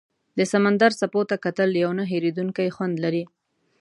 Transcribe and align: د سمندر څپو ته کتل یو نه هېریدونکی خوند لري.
د 0.37 0.39
سمندر 0.51 0.91
څپو 0.99 1.21
ته 1.29 1.35
کتل 1.45 1.69
یو 1.83 1.91
نه 1.99 2.03
هېریدونکی 2.11 2.67
خوند 2.75 2.95
لري. 3.03 3.23